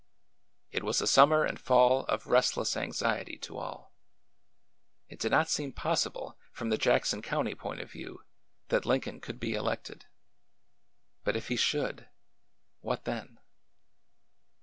It 0.71 0.81
was 0.83 0.99
a 0.99 1.05
summer 1.05 1.43
and 1.43 1.59
fall 1.59 2.05
of 2.05 2.25
restless 2.25 2.75
anxiety 2.75 3.37
to 3.41 3.59
all. 3.59 3.93
It 5.09 5.19
did 5.19 5.29
not 5.29 5.47
seem 5.47 5.73
possible, 5.73 6.39
from 6.51 6.71
the 6.71 6.77
Jackson 6.79 7.21
County 7.21 7.53
point 7.53 7.81
of 7.81 7.91
view, 7.91 8.23
that 8.69 8.87
Lincoln 8.87 9.21
could 9.21 9.39
be 9.39 9.53
elected. 9.53 10.07
But 11.23 11.35
if 11.35 11.49
he 11.49 11.55
should— 11.55 12.07
what 12.79 13.05
then? 13.05 13.37